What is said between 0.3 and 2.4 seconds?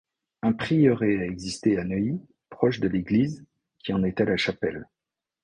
Un prieuré a existé à Neuilly,